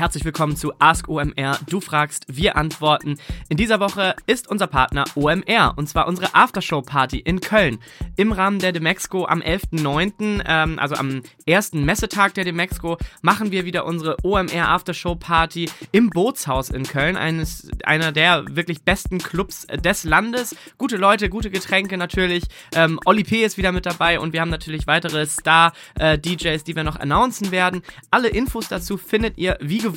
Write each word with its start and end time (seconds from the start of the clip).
herzlich 0.00 0.24
willkommen 0.24 0.56
zu 0.56 0.72
Ask 0.78 1.10
OMR. 1.10 1.58
Du 1.68 1.78
fragst, 1.82 2.24
wir 2.26 2.56
antworten. 2.56 3.18
In 3.50 3.58
dieser 3.58 3.80
Woche 3.80 4.16
ist 4.26 4.48
unser 4.48 4.66
Partner 4.66 5.04
OMR 5.14 5.74
und 5.76 5.90
zwar 5.90 6.08
unsere 6.08 6.34
Aftershow-Party 6.34 7.18
in 7.18 7.42
Köln. 7.42 7.78
Im 8.16 8.32
Rahmen 8.32 8.60
der 8.60 8.72
Demexco 8.72 9.26
am 9.26 9.42
11.09., 9.42 10.42
ähm, 10.46 10.78
also 10.78 10.94
am 10.94 11.20
ersten 11.44 11.84
Messetag 11.84 12.32
der 12.32 12.44
Demexco, 12.44 12.96
machen 13.20 13.50
wir 13.50 13.66
wieder 13.66 13.84
unsere 13.84 14.16
OMR 14.22 14.70
Aftershow-Party 14.70 15.68
im 15.92 16.08
Bootshaus 16.08 16.70
in 16.70 16.84
Köln, 16.84 17.18
eines, 17.18 17.68
einer 17.84 18.10
der 18.10 18.44
wirklich 18.56 18.80
besten 18.80 19.18
Clubs 19.18 19.66
des 19.66 20.04
Landes. 20.04 20.56
Gute 20.78 20.96
Leute, 20.96 21.28
gute 21.28 21.50
Getränke 21.50 21.98
natürlich. 21.98 22.44
Ähm, 22.74 22.98
Oli 23.04 23.22
P. 23.22 23.44
ist 23.44 23.58
wieder 23.58 23.70
mit 23.70 23.84
dabei 23.84 24.18
und 24.18 24.32
wir 24.32 24.40
haben 24.40 24.48
natürlich 24.48 24.86
weitere 24.86 25.26
Star-DJs, 25.26 26.62
äh, 26.62 26.64
die 26.64 26.74
wir 26.74 26.84
noch 26.84 26.98
announcen 26.98 27.50
werden. 27.50 27.82
Alle 28.10 28.28
Infos 28.28 28.68
dazu 28.68 28.96
findet 28.96 29.36
ihr 29.36 29.58
wie 29.60 29.76
gewohnt 29.76 29.89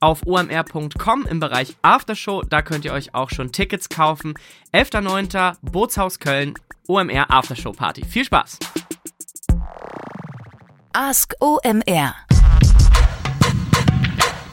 auf 0.00 0.26
omr.com 0.26 1.26
im 1.26 1.40
Bereich 1.40 1.76
Aftershow. 1.82 2.42
Da 2.42 2.62
könnt 2.62 2.84
ihr 2.84 2.92
euch 2.92 3.14
auch 3.14 3.30
schon 3.30 3.52
Tickets 3.52 3.88
kaufen. 3.88 4.34
11.09. 4.72 5.56
Bootshaus 5.62 6.18
Köln, 6.18 6.54
OMR 6.86 7.30
Aftershow 7.30 7.72
Party. 7.72 8.04
Viel 8.04 8.24
Spaß! 8.24 8.58
Ask 10.92 11.34
OMR. 11.40 12.14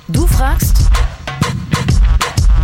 Du 0.08 0.28
fragst, 0.28 0.78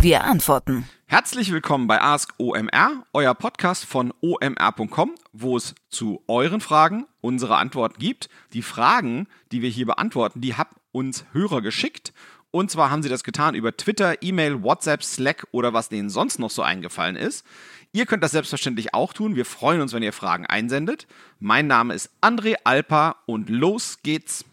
wir 0.00 0.24
antworten. 0.24 0.88
Herzlich 1.06 1.52
willkommen 1.52 1.86
bei 1.86 2.00
Ask 2.00 2.32
OMR, 2.38 3.04
euer 3.12 3.34
Podcast 3.34 3.84
von 3.84 4.12
omr.com, 4.20 5.14
wo 5.32 5.56
es 5.56 5.74
zu 5.88 6.22
euren 6.26 6.60
Fragen 6.60 7.06
unsere 7.20 7.56
Antworten 7.56 7.98
gibt. 7.98 8.28
Die 8.52 8.62
Fragen, 8.62 9.28
die 9.52 9.62
wir 9.62 9.70
hier 9.70 9.86
beantworten, 9.86 10.40
die 10.40 10.56
habt 10.56 10.74
uns 10.94 11.24
Hörer 11.32 11.60
geschickt. 11.60 12.12
Und 12.50 12.70
zwar 12.70 12.90
haben 12.90 13.02
sie 13.02 13.08
das 13.08 13.24
getan 13.24 13.56
über 13.56 13.76
Twitter, 13.76 14.22
E-Mail, 14.22 14.62
WhatsApp, 14.62 15.02
Slack 15.02 15.46
oder 15.50 15.72
was 15.72 15.88
denen 15.88 16.08
sonst 16.08 16.38
noch 16.38 16.50
so 16.50 16.62
eingefallen 16.62 17.16
ist. 17.16 17.44
Ihr 17.92 18.06
könnt 18.06 18.22
das 18.22 18.30
selbstverständlich 18.30 18.94
auch 18.94 19.12
tun. 19.12 19.34
Wir 19.34 19.44
freuen 19.44 19.80
uns, 19.80 19.92
wenn 19.92 20.04
ihr 20.04 20.12
Fragen 20.12 20.46
einsendet. 20.46 21.08
Mein 21.40 21.66
Name 21.66 21.94
ist 21.94 22.10
André 22.20 22.54
Alpa 22.62 23.16
und 23.26 23.50
los 23.50 23.98
geht's. 24.02 24.44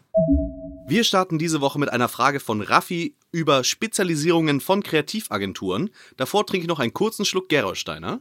Wir 0.86 1.04
starten 1.04 1.38
diese 1.38 1.60
Woche 1.60 1.78
mit 1.78 1.90
einer 1.90 2.08
Frage 2.08 2.40
von 2.40 2.60
Raffi 2.60 3.16
über 3.30 3.62
Spezialisierungen 3.62 4.60
von 4.60 4.82
Kreativagenturen. 4.82 5.90
Davor 6.16 6.44
trinke 6.44 6.64
ich 6.64 6.68
noch 6.68 6.80
einen 6.80 6.92
kurzen 6.92 7.24
Schluck 7.24 7.48
Gerolsteiner. 7.48 8.20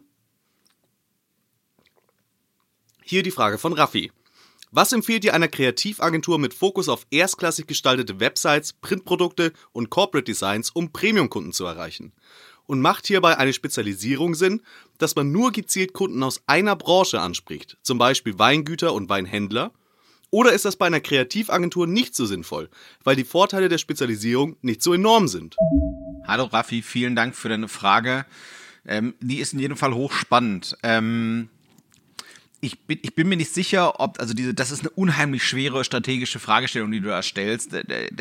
Hier 3.04 3.24
die 3.24 3.32
Frage 3.32 3.58
von 3.58 3.74
Raffi. 3.74 4.12
Was 4.74 4.94
empfiehlt 4.94 5.26
ihr 5.26 5.34
einer 5.34 5.50
Kreativagentur 5.50 6.40
mit 6.40 6.54
Fokus 6.54 6.88
auf 6.88 7.06
erstklassig 7.12 7.68
gestaltete 7.68 8.22
Websites, 8.22 8.72
Printprodukte 8.72 9.52
und 9.74 9.90
Corporate 9.90 10.24
Designs, 10.24 10.70
um 10.70 10.94
Premium-Kunden 10.94 11.52
zu 11.52 11.66
erreichen? 11.66 12.14
Und 12.68 12.80
macht 12.80 13.06
hierbei 13.06 13.38
eine 13.38 13.52
Spezialisierung 13.52 14.34
Sinn, 14.34 14.62
dass 14.98 15.18
man 15.18 15.30
nur 15.30 15.52
gezielt 15.52 15.92
Kunden 15.92 16.24
aus 16.24 16.42
einer 16.48 16.78
Branche 16.78 17.20
anspricht, 17.20 17.78
zum 17.82 17.98
Beispiel 17.98 18.40
Weingüter 18.40 18.94
und 18.94 19.10
Weinhändler? 19.10 19.74
Oder 20.30 20.54
ist 20.54 20.64
das 20.64 20.78
bei 20.78 20.86
einer 20.86 21.02
Kreativagentur 21.02 21.86
nicht 21.86 22.16
so 22.16 22.26
sinnvoll, 22.26 22.70
weil 23.04 23.18
die 23.18 23.26
Vorteile 23.26 23.68
der 23.68 23.78
Spezialisierung 23.78 24.56
nicht 24.62 24.82
so 24.82 24.94
enorm 24.94 25.28
sind? 25.28 25.58
Hallo 26.26 26.46
Raffi, 26.46 26.82
vielen 26.82 27.18
Dank 27.18 27.36
für 27.36 27.50
deine 27.50 27.68
Frage. 27.68 28.26
Ähm, 28.86 29.16
die 29.20 29.40
ist 29.40 29.52
in 29.52 29.60
jedem 29.60 29.76
Fall 29.76 29.94
hochspannend. 29.94 30.78
Ähm 30.82 31.50
ich 32.62 32.80
bin, 32.82 33.00
ich 33.02 33.16
bin 33.16 33.28
mir 33.28 33.38
nicht 33.38 33.54
sicher, 33.54 34.00
ob, 34.00 34.20
also 34.20 34.36
diese, 34.36 34.54
das 34.54 34.70
ist 34.70 34.82
eine 34.82 34.92
unheimlich 34.92 35.44
schwere 35.44 35.84
strategische 35.84 36.38
Fragestellung, 36.38 36.92
die 36.92 37.02
du 37.02 37.10
da 37.10 37.24
stellst. 37.24 37.76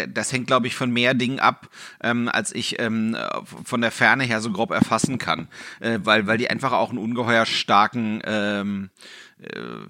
Das 0.09 0.33
hängt, 0.33 0.47
glaube 0.47 0.67
ich, 0.67 0.75
von 0.75 0.91
mehr 0.91 1.13
Dingen 1.13 1.39
ab, 1.39 1.69
ähm, 2.03 2.29
als 2.33 2.55
ich 2.55 2.81
ähm, 2.81 3.17
von 3.65 3.83
der 3.83 3.91
Ferne 3.91 4.25
her 4.25 4.41
so 4.41 4.51
grob 4.51 4.71
erfassen 4.71 5.19
kann. 5.19 5.49
Äh, 5.81 5.99
weil, 6.05 6.27
weil 6.27 6.39
die 6.39 6.49
einfach 6.49 6.73
auch 6.73 6.89
einen 6.89 6.99
ungeheuer 6.99 7.45
starken 7.45 8.23
ähm, 8.25 8.89
äh, 8.97 9.30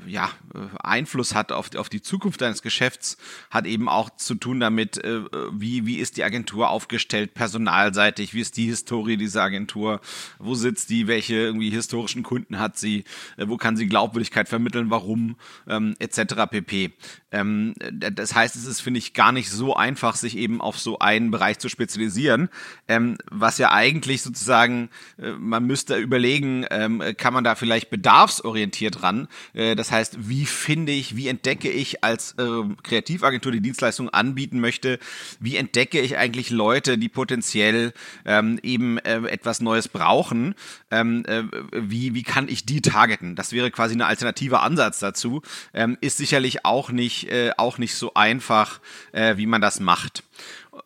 ja, 0.06 0.30
äh, 0.54 0.58
Einfluss 0.82 1.34
hat 1.34 1.50
auf, 1.50 1.74
auf 1.74 1.88
die 1.88 2.02
Zukunft 2.02 2.40
deines 2.40 2.62
Geschäfts, 2.62 3.16
hat 3.50 3.66
eben 3.66 3.88
auch 3.88 4.10
zu 4.10 4.34
tun 4.36 4.60
damit, 4.60 5.02
äh, 5.02 5.22
wie, 5.52 5.86
wie 5.86 5.96
ist 5.96 6.16
die 6.16 6.24
Agentur 6.24 6.70
aufgestellt, 6.70 7.34
personalseitig, 7.34 8.32
wie 8.32 8.40
ist 8.40 8.56
die 8.56 8.66
Historie 8.66 9.16
dieser 9.16 9.42
Agentur, 9.42 10.00
wo 10.38 10.54
sitzt 10.54 10.90
die, 10.90 11.08
welche 11.08 11.34
irgendwie 11.34 11.70
historischen 11.70 12.22
Kunden 12.22 12.58
hat 12.58 12.78
sie, 12.78 13.04
äh, 13.36 13.48
wo 13.48 13.56
kann 13.56 13.76
sie 13.76 13.86
Glaubwürdigkeit 13.86 14.48
vermitteln, 14.48 14.90
warum, 14.90 15.36
ähm, 15.66 15.96
etc. 15.98 16.46
pp. 16.48 16.92
Ähm, 17.32 17.74
das 17.78 18.34
heißt, 18.34 18.54
es 18.54 18.66
ist, 18.66 18.80
finde 18.80 18.98
ich, 18.98 19.14
gar 19.14 19.32
nicht 19.32 19.50
so 19.50 19.74
einfach, 19.74 20.14
sich 20.14 20.36
eben 20.36 20.60
auf 20.60 20.78
so 20.78 20.98
einen 21.00 21.30
Bereich 21.30 21.58
zu 21.58 21.68
spezialisieren, 21.68 22.50
ähm, 22.88 23.18
was 23.30 23.58
ja 23.58 23.72
eigentlich 23.72 24.22
sozusagen, 24.22 24.90
äh, 25.18 25.32
man 25.32 25.66
müsste 25.66 25.96
überlegen, 25.96 26.66
ähm, 26.70 27.02
kann 27.16 27.34
man 27.34 27.44
da 27.44 27.56
vielleicht 27.56 27.90
bedarfsorientiert 27.90 29.02
ran, 29.02 29.24
äh, 29.24 29.39
das 29.54 29.90
heißt, 29.90 30.28
wie 30.28 30.46
finde 30.46 30.92
ich, 30.92 31.16
wie 31.16 31.28
entdecke 31.28 31.70
ich 31.70 32.04
als 32.04 32.32
äh, 32.38 32.44
Kreativagentur, 32.82 33.52
die 33.52 33.60
Dienstleistung 33.60 34.08
anbieten 34.08 34.60
möchte, 34.60 34.98
wie 35.38 35.56
entdecke 35.56 36.00
ich 36.00 36.16
eigentlich 36.16 36.50
Leute, 36.50 36.98
die 36.98 37.08
potenziell 37.08 37.92
ähm, 38.24 38.58
eben 38.62 38.98
äh, 38.98 39.26
etwas 39.28 39.60
Neues 39.60 39.88
brauchen, 39.88 40.54
ähm, 40.90 41.24
äh, 41.26 41.44
wie, 41.72 42.14
wie 42.14 42.22
kann 42.22 42.48
ich 42.48 42.66
die 42.66 42.80
targeten? 42.80 43.36
Das 43.36 43.52
wäre 43.52 43.70
quasi 43.70 43.94
ein 43.94 44.02
alternativer 44.02 44.62
Ansatz 44.62 44.98
dazu, 44.98 45.42
ähm, 45.74 45.96
ist 46.00 46.16
sicherlich 46.16 46.64
auch 46.64 46.90
nicht, 46.90 47.30
äh, 47.30 47.52
auch 47.56 47.78
nicht 47.78 47.94
so 47.94 48.14
einfach, 48.14 48.80
äh, 49.12 49.36
wie 49.36 49.46
man 49.46 49.60
das 49.60 49.80
macht. 49.80 50.24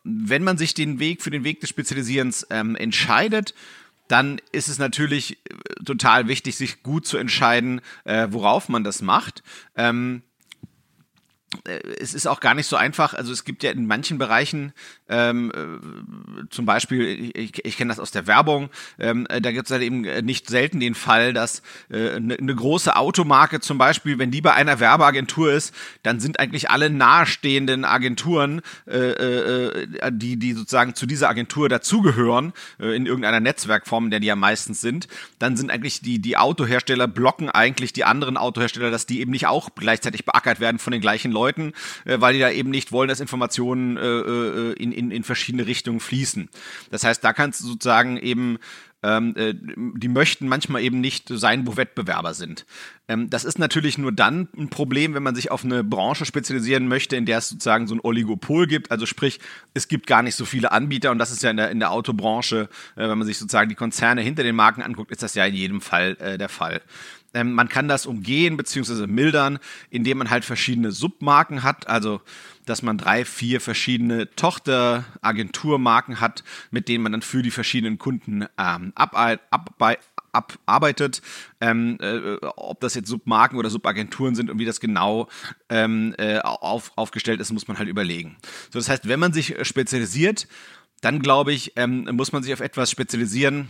Wenn 0.03 0.45
man 0.45 0.59
sich 0.59 0.75
den 0.75 0.99
Weg 0.99 1.23
für 1.23 1.31
den 1.31 1.45
Weg 1.45 1.61
des 1.61 1.69
Spezialisierens 1.71 2.43
entscheidet, 2.45 3.55
dann 4.09 4.41
ist 4.53 4.69
es 4.69 4.79
natürlich 4.79 5.39
äh, 5.49 5.85
total 5.85 6.29
wichtig, 6.29 6.57
sich 6.57 6.83
gut 6.83 7.07
zu 7.07 7.17
entscheiden, 7.17 7.81
äh, 8.05 8.29
worauf 8.31 8.69
man 8.69 8.85
das 8.85 9.03
macht. 9.03 9.43
Ähm, 9.77 10.23
äh, 10.25 10.34
es 12.01 12.15
ist 12.15 12.27
auch 12.27 12.41
gar 12.41 12.55
nicht 12.55 12.67
so 12.67 12.77
einfach. 12.77 13.15
Also 13.15 13.33
es 13.33 13.45
gibt 13.45 13.63
ja 13.63 13.71
in 13.71 13.87
manchen 13.87 14.19
Bereichen, 14.19 14.73
ähm, 15.09 15.53
äh, 15.55 16.49
zum 16.51 16.67
Beispiel, 16.67 17.33
ich, 17.35 17.65
ich 17.65 17.77
kenne 17.77 17.89
das 17.89 18.01
aus 18.01 18.11
der 18.11 18.27
Werbung, 18.27 18.71
ähm, 18.99 19.27
äh, 19.29 19.41
da 19.41 19.53
gibt 19.53 19.67
es 19.67 19.73
halt 19.73 19.83
eben 19.83 20.03
nicht 20.25 20.49
selten 20.49 20.81
den 20.81 20.95
Fall, 20.95 21.33
dass 21.33 21.63
äh, 21.91 22.11
eine, 22.13 22.37
eine 22.37 22.55
große 22.55 22.97
Automarke 22.97 23.61
zum 23.61 23.79
Beispiel, 23.79 24.19
wenn 24.19 24.31
die 24.31 24.41
bei 24.41 24.55
einer 24.55 24.81
Werbeagentur 24.81 25.53
ist, 25.53 25.75
dann 26.03 26.21
sind 26.21 26.41
eigentlich 26.41 26.71
alle 26.71 26.91
nahestehenden 26.91 27.85
Agenturen, 27.85 28.61
äh, 28.87 29.11
äh, 29.11 30.13
die, 30.13 30.37
die 30.39 30.53
sozusagen 30.53 30.95
zu 30.95 31.07
dieser 31.07 31.29
Agentur 31.29 31.69
dazugehören, 31.69 32.53
äh, 32.79 32.95
in 32.97 33.07
irgendeiner 33.07 33.41
Netzwerkform, 33.41 34.07
in 34.07 34.11
der 34.11 34.21
die 34.21 34.27
ja 34.27 34.37
meistens 34.37 34.81
sind, 34.81 35.09
dann 35.39 35.57
sind 35.57 35.71
eigentlich 35.71 36.01
die, 36.01 36.19
die 36.19 36.37
Autohersteller 36.37 37.09
blocken 37.09 37.51
eigentlich 37.51 37.93
die 37.93 38.05
anderen 38.05 38.37
Autohersteller, 38.37 38.91
dass 38.91 39.07
die 39.07 39.21
eben 39.21 39.31
nicht 39.31 39.47
auch 39.47 39.71
gleichzeitig 39.75 40.25
beackert 40.25 40.61
werden 40.61 40.79
von 40.79 40.93
den 40.93 41.01
gleichen 41.01 41.33
Leuten 41.33 41.44
Leuten, 41.45 41.73
äh, 42.07 42.21
weil 42.21 42.35
die 42.35 42.41
da 42.41 42.51
eben 42.51 42.71
nicht 42.71 42.93
wollen, 42.93 43.09
dass 43.09 43.21
Informationen 43.21 43.97
äh, 43.97 44.01
äh, 44.01 44.73
in, 44.75 44.93
in, 44.93 45.11
in 45.11 45.25
verschiedene 45.25 45.67
Richtungen 45.67 46.01
fließen. 46.01 46.49
Das 46.91 47.05
heißt, 47.05 47.23
da 47.23 47.33
kannst 47.33 47.61
du 47.61 47.67
sozusagen 47.67 48.17
eben 48.17 48.59
ähm, 49.03 49.35
äh, 49.37 49.55
die 49.99 50.09
möchten 50.09 50.49
manchmal 50.49 50.83
eben 50.83 51.01
nicht 51.01 51.29
sein, 51.29 51.67
wo 51.67 51.77
Wettbewerber 51.77 52.33
sind. 52.33 52.65
Ähm, 53.07 53.29
das 53.29 53.45
ist 53.45 53.59
natürlich 53.59 53.99
nur 53.99 54.13
dann 54.13 54.49
ein 54.57 54.71
Problem, 54.71 55.13
wenn 55.13 55.23
man 55.23 55.35
sich 55.35 55.51
auf 55.51 55.63
eine 55.63 55.85
Branche 55.85 56.25
spezialisieren 56.25 56.89
möchte, 56.89 57.15
in 57.15 57.27
der 57.27 57.39
es 57.39 57.51
sozusagen 57.51 57.87
so 57.87 57.95
ein 57.95 58.01
Oligopol 58.01 58.67
gibt. 58.67 58.91
Also 58.91 59.05
sprich, 59.05 59.41
es 59.75 59.89
gibt 59.89 60.07
gar 60.07 60.23
nicht 60.23 60.37
so 60.37 60.47
viele 60.47 60.73
Anbieter 60.73 61.11
und 61.11 61.19
das 61.19 61.31
ist 61.31 61.43
ja 61.43 61.51
in 61.51 61.59
der, 61.59 61.71
in 61.71 61.81
der 61.81 61.91
Autobranche, 61.91 62.71
äh, 62.97 63.07
wenn 63.07 63.19
man 63.19 63.27
sich 63.27 63.37
sozusagen 63.37 63.69
die 63.69 63.75
Konzerne 63.75 64.23
hinter 64.23 64.43
den 64.43 64.57
Marken 64.57 64.81
anguckt, 64.81 65.11
ist 65.11 65.23
das 65.23 65.35
ja 65.35 65.45
in 65.45 65.55
jedem 65.55 65.83
Fall 65.83 66.17
äh, 66.21 66.39
der 66.39 66.49
Fall. 66.49 66.81
Ähm, 67.35 67.53
man 67.53 67.69
kann 67.69 67.89
das 67.89 68.07
umgehen 68.07 68.57
bzw. 68.57 69.07
mildern, 69.07 69.59
indem 69.91 70.19
man 70.19 70.31
halt 70.31 70.45
verschiedene 70.45 70.93
Submarken 70.93 71.63
hat, 71.63 71.89
also 71.89 72.21
dass 72.67 72.83
man 72.83 72.97
drei, 72.97 73.25
vier 73.25 73.61
verschiedene 73.61 74.35
Tochteragenturmarken 74.35 76.21
hat, 76.21 76.45
mit 76.71 76.89
denen 76.89 77.03
man 77.03 77.13
dann 77.13 77.23
für 77.23 77.43
die 77.43 77.51
verschiedenen 77.51 77.99
Kunden 77.99 78.47
ähm, 78.57 78.93
abarbeitet. 80.33 81.21
Ähm, 81.61 81.99
äh, 82.01 82.37
ob 82.57 82.81
das 82.81 82.95
jetzt 82.95 83.09
Submarken 83.09 83.59
oder 83.59 83.71
Subagenturen 83.71 84.35
sind 84.35 84.51
und 84.51 84.59
wie 84.59 84.65
das 84.65 84.81
genau 84.81 85.29
ähm, 85.69 86.15
äh, 86.19 86.39
auf, 86.39 86.93
aufgestellt 86.97 87.41
ist, 87.41 87.53
muss 87.53 87.69
man 87.69 87.79
halt 87.79 87.89
überlegen. 87.89 88.37
So, 88.73 88.79
das 88.79 88.89
heißt, 88.89 89.09
wenn 89.09 89.21
man 89.21 89.33
sich 89.33 89.55
spezialisiert, 89.63 90.49
dann 91.01 91.21
glaube 91.21 91.53
ich, 91.53 91.73
ähm, 91.77 92.09
muss 92.13 92.33
man 92.33 92.43
sich 92.43 92.53
auf 92.55 92.61
etwas 92.61 92.91
spezialisieren, 92.91 93.69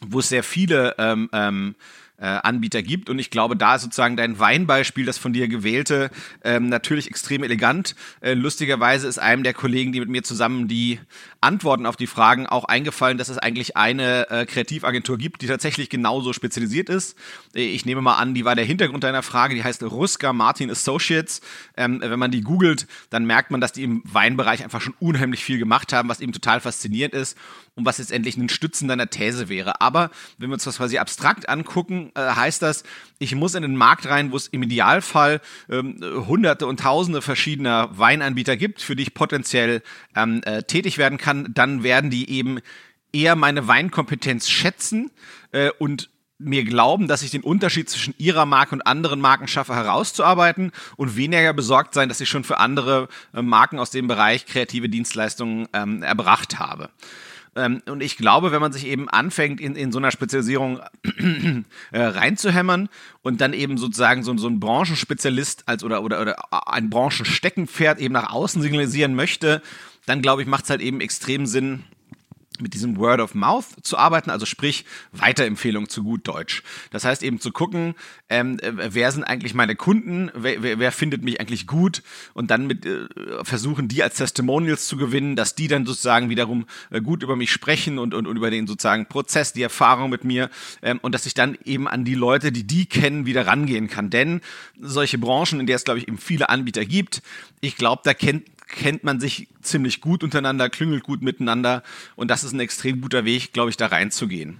wo 0.00 0.20
es 0.20 0.28
sehr 0.30 0.42
viele 0.42 0.94
ähm, 0.98 1.28
ähm, 1.32 1.74
äh, 2.18 2.26
Anbieter 2.26 2.82
gibt. 2.82 3.08
Und 3.08 3.18
ich 3.18 3.30
glaube, 3.30 3.56
da 3.56 3.76
ist 3.76 3.82
sozusagen 3.82 4.16
dein 4.16 4.38
Weinbeispiel, 4.38 5.06
das 5.06 5.18
von 5.18 5.32
dir 5.32 5.48
gewählte, 5.48 6.10
ähm, 6.42 6.68
natürlich 6.68 7.08
extrem 7.08 7.42
elegant. 7.42 7.94
Äh, 8.20 8.34
lustigerweise 8.34 9.06
ist 9.06 9.18
einem 9.18 9.42
der 9.42 9.54
Kollegen, 9.54 9.92
die 9.92 10.00
mit 10.00 10.08
mir 10.08 10.22
zusammen 10.22 10.68
die 10.68 11.00
Antworten 11.40 11.86
auf 11.86 11.96
die 11.96 12.06
Fragen 12.06 12.46
auch 12.46 12.64
eingefallen, 12.64 13.18
dass 13.18 13.28
es 13.28 13.38
eigentlich 13.38 13.76
eine 13.76 14.28
äh, 14.30 14.46
Kreativagentur 14.46 15.18
gibt, 15.18 15.42
die 15.42 15.46
tatsächlich 15.46 15.88
genauso 15.88 16.32
spezialisiert 16.32 16.88
ist. 16.88 17.16
Äh, 17.54 17.62
ich 17.62 17.86
nehme 17.86 18.02
mal 18.02 18.16
an, 18.16 18.34
die 18.34 18.44
war 18.44 18.56
der 18.56 18.64
Hintergrund 18.64 19.04
deiner 19.04 19.22
Frage, 19.22 19.54
die 19.54 19.62
heißt 19.62 19.82
Ruska 19.84 20.32
Martin 20.32 20.70
Associates. 20.70 21.40
Ähm, 21.76 22.00
wenn 22.00 22.18
man 22.18 22.30
die 22.30 22.40
googelt, 22.40 22.86
dann 23.10 23.24
merkt 23.24 23.50
man, 23.50 23.60
dass 23.60 23.72
die 23.72 23.84
im 23.84 24.02
Weinbereich 24.04 24.64
einfach 24.64 24.80
schon 24.80 24.94
unheimlich 24.98 25.44
viel 25.44 25.58
gemacht 25.58 25.92
haben, 25.92 26.08
was 26.08 26.20
eben 26.20 26.32
total 26.32 26.60
faszinierend 26.60 27.14
ist 27.14 27.36
und 27.78 27.86
was 27.86 27.98
letztendlich 27.98 28.36
ein 28.36 28.48
Stützen 28.48 28.88
deiner 28.88 29.08
These 29.08 29.48
wäre. 29.48 29.80
Aber 29.80 30.10
wenn 30.36 30.50
wir 30.50 30.54
uns 30.54 30.64
das 30.64 30.78
quasi 30.78 30.98
abstrakt 30.98 31.48
angucken, 31.48 32.07
äh, 32.14 32.20
heißt 32.20 32.62
das, 32.62 32.84
ich 33.18 33.34
muss 33.34 33.54
in 33.54 33.62
den 33.62 33.76
Markt 33.76 34.06
rein, 34.06 34.32
wo 34.32 34.36
es 34.36 34.48
im 34.48 34.62
Idealfall 34.62 35.40
ähm, 35.68 35.98
hunderte 36.26 36.66
und 36.66 36.80
tausende 36.80 37.22
verschiedener 37.22 37.96
Weinanbieter 37.98 38.56
gibt, 38.56 38.80
für 38.80 38.96
die 38.96 39.02
ich 39.02 39.14
potenziell 39.14 39.82
ähm, 40.14 40.40
äh, 40.44 40.62
tätig 40.62 40.98
werden 40.98 41.18
kann. 41.18 41.52
Dann 41.52 41.82
werden 41.82 42.10
die 42.10 42.30
eben 42.30 42.60
eher 43.12 43.36
meine 43.36 43.66
Weinkompetenz 43.68 44.48
schätzen 44.48 45.10
äh, 45.52 45.70
und 45.78 46.10
mir 46.38 46.64
glauben, 46.64 47.08
dass 47.08 47.22
ich 47.22 47.32
den 47.32 47.42
Unterschied 47.42 47.90
zwischen 47.90 48.14
ihrer 48.16 48.46
Marke 48.46 48.74
und 48.74 48.82
anderen 48.82 49.20
Marken 49.20 49.48
schaffe 49.48 49.74
herauszuarbeiten 49.74 50.70
und 50.96 51.16
weniger 51.16 51.52
besorgt 51.52 51.94
sein, 51.94 52.08
dass 52.08 52.20
ich 52.20 52.28
schon 52.28 52.44
für 52.44 52.58
andere 52.58 53.08
äh, 53.34 53.42
Marken 53.42 53.78
aus 53.78 53.90
dem 53.90 54.06
Bereich 54.06 54.46
kreative 54.46 54.88
Dienstleistungen 54.88 55.68
ähm, 55.72 56.02
erbracht 56.02 56.58
habe. 56.58 56.90
Ähm, 57.58 57.82
und 57.86 58.02
ich 58.02 58.16
glaube, 58.16 58.52
wenn 58.52 58.60
man 58.60 58.72
sich 58.72 58.86
eben 58.86 59.08
anfängt, 59.08 59.60
in, 59.60 59.74
in 59.74 59.92
so 59.92 59.98
einer 59.98 60.10
Spezialisierung 60.10 60.80
äh, 61.92 62.00
reinzuhämmern 62.00 62.88
und 63.22 63.40
dann 63.40 63.52
eben 63.52 63.76
sozusagen 63.78 64.22
so, 64.22 64.36
so 64.36 64.48
ein 64.48 64.60
Branchenspezialist 64.60 65.68
als 65.68 65.82
oder, 65.82 66.02
oder, 66.02 66.20
oder 66.20 66.36
ein 66.68 66.88
Branchensteckenpferd 66.88 67.98
eben 67.98 68.14
nach 68.14 68.32
außen 68.32 68.62
signalisieren 68.62 69.14
möchte, 69.14 69.60
dann 70.06 70.22
glaube 70.22 70.42
ich, 70.42 70.48
macht 70.48 70.64
es 70.64 70.70
halt 70.70 70.80
eben 70.80 71.00
extrem 71.00 71.46
Sinn, 71.46 71.84
mit 72.60 72.74
diesem 72.74 72.96
Word 72.96 73.20
of 73.20 73.34
Mouth 73.34 73.66
zu 73.82 73.96
arbeiten, 73.98 74.30
also 74.30 74.46
sprich 74.46 74.84
Weiterempfehlung 75.12 75.88
zu 75.88 76.02
gut 76.02 76.26
Deutsch. 76.26 76.62
Das 76.90 77.04
heißt 77.04 77.22
eben 77.22 77.40
zu 77.40 77.52
gucken, 77.52 77.94
ähm, 78.28 78.58
äh, 78.60 78.94
wer 78.94 79.12
sind 79.12 79.24
eigentlich 79.24 79.54
meine 79.54 79.76
Kunden, 79.76 80.30
wer, 80.34 80.62
wer, 80.62 80.78
wer 80.78 80.92
findet 80.92 81.22
mich 81.24 81.40
eigentlich 81.40 81.66
gut 81.66 82.02
und 82.34 82.50
dann 82.50 82.66
mit 82.66 82.84
äh, 82.86 83.06
versuchen, 83.42 83.88
die 83.88 84.02
als 84.02 84.16
Testimonials 84.16 84.86
zu 84.86 84.96
gewinnen, 84.96 85.36
dass 85.36 85.54
die 85.54 85.68
dann 85.68 85.86
sozusagen 85.86 86.30
wiederum 86.30 86.66
äh, 86.90 87.00
gut 87.00 87.22
über 87.22 87.36
mich 87.36 87.50
sprechen 87.50 87.98
und, 87.98 88.14
und, 88.14 88.26
und 88.26 88.36
über 88.36 88.50
den 88.50 88.66
sozusagen 88.66 89.06
Prozess, 89.06 89.52
die 89.52 89.62
Erfahrung 89.62 90.10
mit 90.10 90.24
mir 90.24 90.50
ähm, 90.82 90.98
und 91.02 91.14
dass 91.14 91.26
ich 91.26 91.34
dann 91.34 91.56
eben 91.64 91.88
an 91.88 92.04
die 92.04 92.14
Leute, 92.14 92.52
die 92.52 92.64
die 92.64 92.86
kennen, 92.86 93.26
wieder 93.26 93.46
rangehen 93.46 93.88
kann. 93.88 94.10
Denn 94.10 94.40
solche 94.80 95.18
Branchen, 95.18 95.60
in 95.60 95.66
der 95.66 95.76
es 95.76 95.84
glaube 95.84 96.00
ich 96.00 96.08
eben 96.08 96.18
viele 96.18 96.48
Anbieter 96.48 96.84
gibt, 96.84 97.22
ich 97.60 97.76
glaube, 97.76 98.02
da 98.04 98.14
kennt 98.14 98.44
kennt 98.68 99.04
man 99.04 99.20
sich 99.20 99.48
ziemlich 99.62 100.00
gut 100.00 100.22
untereinander, 100.22 100.68
klüngelt 100.70 101.02
gut 101.02 101.22
miteinander 101.22 101.82
und 102.16 102.30
das 102.30 102.44
ist 102.44 102.52
ein 102.52 102.60
extrem 102.60 103.00
guter 103.00 103.24
Weg, 103.24 103.52
glaube 103.52 103.70
ich, 103.70 103.76
da 103.76 103.86
reinzugehen. 103.86 104.58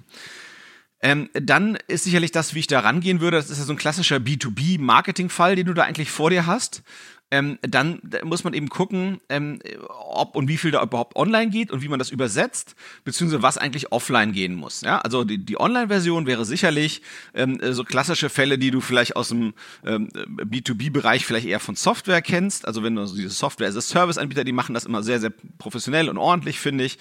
Ähm, 1.00 1.30
dann 1.32 1.78
ist 1.86 2.04
sicherlich 2.04 2.32
das, 2.32 2.54
wie 2.54 2.58
ich 2.58 2.66
da 2.66 2.80
rangehen 2.80 3.20
würde, 3.20 3.36
das 3.36 3.50
ist 3.50 3.58
ja 3.58 3.64
so 3.64 3.72
ein 3.72 3.78
klassischer 3.78 4.16
B2B-Marketing-Fall, 4.16 5.54
den 5.54 5.66
du 5.66 5.74
da 5.74 5.84
eigentlich 5.84 6.10
vor 6.10 6.30
dir 6.30 6.46
hast 6.46 6.82
ähm, 7.30 7.58
dann 7.62 8.00
muss 8.24 8.44
man 8.44 8.54
eben 8.54 8.68
gucken, 8.68 9.20
ähm, 9.28 9.60
ob 9.88 10.34
und 10.34 10.48
wie 10.48 10.56
viel 10.56 10.70
da 10.70 10.82
überhaupt 10.82 11.16
online 11.16 11.50
geht 11.50 11.70
und 11.70 11.82
wie 11.82 11.88
man 11.88 11.98
das 11.98 12.10
übersetzt, 12.10 12.74
beziehungsweise 13.04 13.42
was 13.42 13.58
eigentlich 13.58 13.92
offline 13.92 14.32
gehen 14.32 14.54
muss. 14.54 14.80
Ja? 14.80 14.98
Also 14.98 15.24
die, 15.24 15.38
die 15.38 15.60
Online-Version 15.60 16.26
wäre 16.26 16.44
sicherlich 16.44 17.02
ähm, 17.34 17.60
so 17.72 17.84
klassische 17.84 18.30
Fälle, 18.30 18.58
die 18.58 18.70
du 18.70 18.80
vielleicht 18.80 19.16
aus 19.16 19.28
dem 19.28 19.52
ähm, 19.84 20.08
B2B-Bereich 20.08 21.26
vielleicht 21.26 21.46
eher 21.46 21.60
von 21.60 21.74
Software 21.74 22.22
kennst. 22.22 22.66
Also 22.66 22.82
wenn 22.82 22.94
du 22.94 23.02
also 23.02 23.14
diese 23.14 23.30
Software-as-a-Service-Anbieter, 23.30 24.44
die 24.44 24.52
machen 24.52 24.74
das 24.74 24.86
immer 24.86 25.02
sehr, 25.02 25.20
sehr 25.20 25.32
professionell 25.58 26.08
und 26.08 26.16
ordentlich, 26.16 26.58
finde 26.58 26.84
ich. 26.84 26.98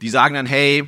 Die 0.00 0.08
sagen 0.08 0.34
dann, 0.34 0.46
hey, 0.46 0.84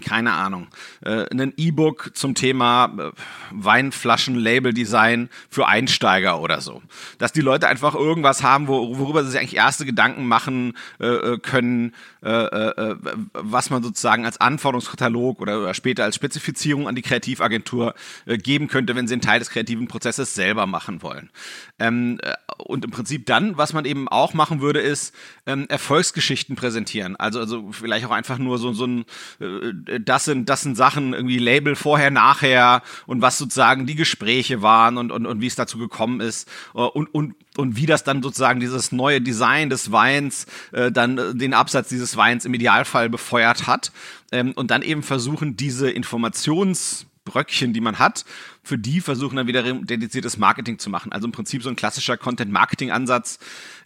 keine 0.00 0.32
Ahnung, 0.32 0.68
äh, 1.04 1.26
ein 1.30 1.52
E-Book 1.56 2.10
zum 2.14 2.34
Thema 2.34 2.92
äh, 2.98 3.10
Weinflaschen-Label-Design 3.52 5.28
für 5.48 5.66
Einsteiger 5.66 6.40
oder 6.40 6.60
so. 6.60 6.82
Dass 7.18 7.32
die 7.32 7.40
Leute 7.40 7.68
einfach 7.68 7.94
irgendwas 7.94 8.42
haben, 8.42 8.68
wo, 8.68 8.98
worüber 8.98 9.24
sie 9.24 9.30
sich 9.30 9.40
eigentlich 9.40 9.56
erste 9.56 9.84
Gedanken 9.84 10.26
machen 10.26 10.76
äh, 11.00 11.06
äh 11.06 11.38
können, 11.38 11.94
äh, 12.22 12.30
äh, 12.30 12.96
was 13.32 13.70
man 13.70 13.82
sozusagen 13.82 14.24
als 14.24 14.40
Anforderungskatalog 14.40 15.40
oder, 15.40 15.60
oder, 15.60 15.74
später 15.74 16.04
als 16.04 16.16
Spezifizierung 16.16 16.88
an 16.88 16.94
die 16.94 17.02
Kreativagentur 17.02 17.94
äh, 18.26 18.36
geben 18.36 18.68
könnte, 18.68 18.96
wenn 18.96 19.06
sie 19.06 19.14
einen 19.14 19.22
Teil 19.22 19.38
des 19.38 19.50
kreativen 19.50 19.88
Prozesses 19.88 20.34
selber 20.34 20.66
machen 20.66 21.02
wollen. 21.02 21.30
Ähm, 21.78 22.18
äh, 22.22 22.34
und 22.58 22.84
im 22.84 22.90
Prinzip 22.90 23.26
dann, 23.26 23.56
was 23.58 23.72
man 23.72 23.84
eben 23.84 24.08
auch 24.08 24.34
machen 24.34 24.60
würde, 24.60 24.80
ist 24.80 25.14
ähm, 25.46 25.66
Erfolgsgeschichten 25.68 26.56
präsentieren. 26.56 27.16
Also, 27.16 27.38
also 27.40 27.70
vielleicht 27.72 28.06
auch 28.06 28.10
einfach 28.10 28.38
nur 28.38 28.58
so, 28.58 28.72
so 28.72 28.86
ein 28.86 29.04
äh, 29.40 29.72
das 30.00 30.24
sind, 30.24 30.48
das 30.48 30.62
sind 30.62 30.76
Sachen, 30.76 31.12
irgendwie 31.12 31.38
Label 31.38 31.76
vorher, 31.76 32.10
nachher 32.10 32.82
und 33.06 33.22
was 33.22 33.38
sozusagen 33.38 33.86
die 33.86 33.94
Gespräche 33.94 34.62
waren 34.62 34.98
und, 34.98 35.12
und, 35.12 35.26
und 35.26 35.40
wie 35.40 35.46
es 35.46 35.54
dazu 35.54 35.78
gekommen 35.78 36.20
ist 36.20 36.48
äh, 36.74 36.78
und, 36.78 37.06
und, 37.14 37.34
und 37.56 37.76
wie 37.76 37.86
das 37.86 38.04
dann 38.04 38.22
sozusagen 38.22 38.60
dieses 38.60 38.92
neue 38.92 39.20
Design 39.20 39.70
des 39.70 39.92
Weins 39.92 40.46
äh, 40.72 40.90
dann 40.92 41.38
den 41.38 41.54
Absatz 41.54 41.88
dieses 41.88 42.16
Weins 42.16 42.44
im 42.44 42.54
Idealfall 42.54 43.08
befeuert 43.08 43.66
hat 43.66 43.92
ähm, 44.32 44.52
und 44.52 44.70
dann 44.70 44.82
eben 44.82 45.02
versuchen, 45.02 45.56
diese 45.56 45.90
Informationsbröckchen, 45.90 47.72
die 47.72 47.80
man 47.80 47.98
hat, 47.98 48.24
für 48.62 48.78
die 48.78 49.00
versuchen 49.00 49.36
dann 49.36 49.46
wieder 49.46 49.62
dediziertes 49.62 50.38
Marketing 50.38 50.78
zu 50.78 50.90
machen. 50.90 51.12
Also 51.12 51.26
im 51.26 51.32
Prinzip 51.32 51.62
so 51.62 51.68
ein 51.68 51.76
klassischer 51.76 52.16
Content-Marketing-Ansatz, 52.16 53.38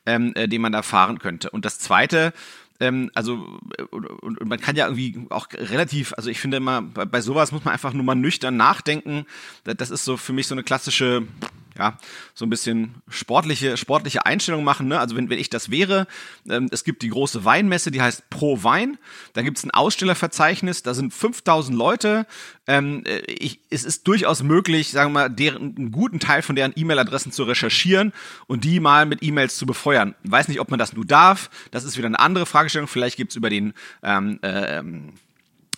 ähm, 0.07 0.33
äh, 0.35 0.49
den 0.49 0.63
man 0.63 0.73
da 0.73 0.83
fahren 0.83 1.19
könnte. 1.19 1.51
Und 1.51 1.65
das 1.65 1.79
Zweite, 1.79 2.33
ähm, 2.81 3.11
also 3.15 3.59
und, 3.91 4.07
und, 4.07 4.49
man 4.49 4.59
kann 4.59 4.75
ja 4.75 4.87
irgendwie 4.87 5.27
auch 5.31 5.49
relativ, 5.53 6.15
also 6.17 6.31
ich 6.31 6.41
finde 6.41 6.57
immer, 6.57 6.83
bei, 6.83 7.05
bei 7.05 7.21
sowas 7.21 7.53
muss 7.53 7.65
man 7.65 7.73
einfach 7.73 7.93
nur 7.93 8.05
mal 8.05 8.15
nüchtern 8.15 8.57
nachdenken. 8.57 9.27
Das 9.65 9.91
ist 9.91 10.05
so 10.05 10.17
für 10.17 10.33
mich 10.33 10.47
so 10.47 10.55
eine 10.55 10.63
klassische 10.63 11.27
ja, 11.79 11.99
so 12.35 12.47
ein 12.47 12.51
bisschen 12.51 13.03
sportliche, 13.09 13.77
sportliche 13.77 14.27
Einstellung 14.27 14.65
machen. 14.65 14.89
Ne? 14.89 14.99
Also 14.99 15.17
wenn, 15.17 15.31
wenn 15.31 15.39
ich 15.39 15.51
das 15.51 15.71
wäre, 15.71 16.07
ähm, 16.49 16.69
es 16.71 16.85
gibt 16.85 17.03
die 17.03 17.09
große 17.09 17.45
Weinmesse, 17.45 17.91
die 17.91 18.03
heißt 18.03 18.29
Pro 18.31 18.63
Wein. 18.63 18.99
Da 19.33 19.43
gibt 19.43 19.59
es 19.59 19.65
ein 19.65 19.71
Ausstellerverzeichnis, 19.71 20.83
da 20.83 20.95
sind 20.95 21.15
5000 21.15 21.77
Leute. 21.77 22.27
Ähm, 22.67 23.05
äh, 23.07 23.21
ich, 23.27 23.61
es 23.71 23.85
ist 23.85 24.07
durchaus 24.07 24.43
möglich, 24.43 24.91
sagen 24.91 25.13
wir 25.13 25.21
mal, 25.21 25.29
deren, 25.29 25.77
einen 25.77 25.93
guten 25.93 26.21
Teil 26.21 26.43
von 26.43 26.57
deren 26.57 26.73
E-Mail-Adressen 26.75 27.33
zu 27.33 27.45
recherchieren 27.45 28.13
und 28.47 28.65
die 28.65 28.81
mal 28.81 29.07
mit 29.07 29.23
E-Mails 29.23 29.57
zu 29.57 29.67
befeuern. 29.67 30.15
Weiß 30.25 30.49
nicht, 30.49 30.61
ob 30.61 30.71
man 30.71 30.79
das 30.79 30.93
nur 30.93 31.05
darf. 31.05 31.51
Das 31.71 31.85
ist 31.85 31.97
wieder 31.97 32.07
eine 32.07 32.19
andere 32.19 32.47
Fragestellung. 32.47 32.89
Vielleicht 32.89 33.17
gibt 33.17 33.33
es 33.33 33.37
über 33.37 33.51
den 33.51 33.75
ähm, 34.03 34.39
äh, 34.43 34.83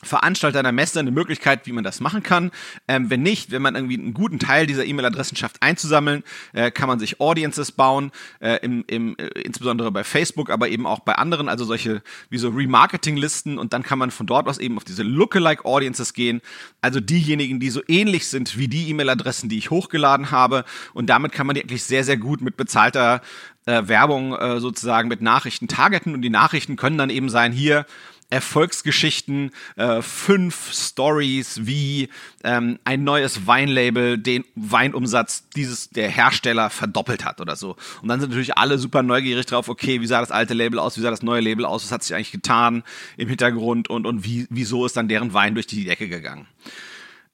Veranstalter 0.02 0.58
einer 0.58 0.72
Messe 0.72 1.00
eine 1.00 1.10
Möglichkeit, 1.10 1.66
wie 1.66 1.72
man 1.72 1.84
das 1.84 2.00
machen 2.00 2.22
kann. 2.22 2.50
Ähm, 2.88 3.08
wenn 3.10 3.22
nicht, 3.22 3.52
wenn 3.52 3.62
man 3.62 3.76
irgendwie 3.76 3.98
einen 3.98 4.14
guten 4.14 4.38
Teil 4.38 4.66
dieser 4.66 4.84
E-Mail-Adressen 4.84 5.36
schafft 5.36 5.62
einzusammeln, 5.62 6.24
äh, 6.52 6.70
kann 6.70 6.88
man 6.88 6.98
sich 6.98 7.20
Audiences 7.20 7.72
bauen, 7.72 8.10
äh, 8.40 8.58
im, 8.62 8.84
im, 8.88 9.16
äh, 9.16 9.28
insbesondere 9.40 9.92
bei 9.92 10.02
Facebook, 10.02 10.50
aber 10.50 10.68
eben 10.68 10.86
auch 10.86 11.00
bei 11.00 11.14
anderen, 11.14 11.48
also 11.48 11.64
solche 11.64 12.02
wie 12.30 12.38
so 12.38 12.48
Remarketing-Listen. 12.48 13.58
Und 13.58 13.72
dann 13.72 13.82
kann 13.84 13.98
man 13.98 14.10
von 14.10 14.26
dort 14.26 14.48
aus 14.48 14.58
eben 14.58 14.76
auf 14.76 14.84
diese 14.84 15.04
Lookalike 15.04 15.64
Audiences 15.64 16.14
gehen, 16.14 16.40
also 16.80 16.98
diejenigen, 17.00 17.60
die 17.60 17.70
so 17.70 17.82
ähnlich 17.86 18.26
sind 18.26 18.58
wie 18.58 18.68
die 18.68 18.88
E-Mail-Adressen, 18.90 19.48
die 19.48 19.58
ich 19.58 19.70
hochgeladen 19.70 20.32
habe. 20.32 20.64
Und 20.94 21.06
damit 21.06 21.32
kann 21.32 21.46
man 21.46 21.54
die 21.54 21.62
eigentlich 21.62 21.84
sehr, 21.84 22.02
sehr 22.02 22.16
gut 22.16 22.40
mit 22.40 22.56
bezahlter 22.56 23.22
äh, 23.66 23.86
Werbung 23.86 24.34
äh, 24.34 24.60
sozusagen 24.60 25.08
mit 25.08 25.22
Nachrichten 25.22 25.68
targeten. 25.68 26.14
Und 26.14 26.22
die 26.22 26.30
Nachrichten 26.30 26.76
können 26.76 26.98
dann 26.98 27.10
eben 27.10 27.28
sein, 27.28 27.52
hier 27.52 27.86
Erfolgsgeschichten, 28.32 29.50
äh, 29.76 30.00
fünf 30.00 30.72
Stories, 30.72 31.66
wie 31.66 32.08
ähm, 32.44 32.78
ein 32.84 33.04
neues 33.04 33.46
Weinlabel 33.46 34.16
den 34.16 34.44
Weinumsatz 34.54 35.50
dieses 35.50 35.90
der 35.90 36.08
Hersteller 36.08 36.70
verdoppelt 36.70 37.26
hat 37.26 37.42
oder 37.42 37.56
so. 37.56 37.76
Und 38.00 38.08
dann 38.08 38.20
sind 38.20 38.30
natürlich 38.30 38.56
alle 38.56 38.78
super 38.78 39.02
neugierig 39.02 39.44
drauf, 39.44 39.68
okay, 39.68 40.00
wie 40.00 40.06
sah 40.06 40.20
das 40.20 40.30
alte 40.30 40.54
Label 40.54 40.78
aus, 40.78 40.96
wie 40.96 41.02
sah 41.02 41.10
das 41.10 41.22
neue 41.22 41.42
Label 41.42 41.66
aus, 41.66 41.84
was 41.84 41.92
hat 41.92 42.02
sich 42.02 42.14
eigentlich 42.14 42.32
getan 42.32 42.84
im 43.18 43.28
Hintergrund 43.28 43.90
und, 43.90 44.06
und 44.06 44.24
wie, 44.24 44.46
wieso 44.48 44.86
ist 44.86 44.96
dann 44.96 45.08
deren 45.08 45.34
Wein 45.34 45.52
durch 45.52 45.66
die 45.66 45.84
Decke 45.84 46.08
gegangen. 46.08 46.46